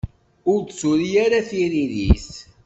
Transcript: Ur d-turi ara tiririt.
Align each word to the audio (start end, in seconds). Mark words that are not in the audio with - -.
Ur 0.51 0.59
d-turi 0.61 1.09
ara 1.25 1.47
tiririt. 1.49 2.29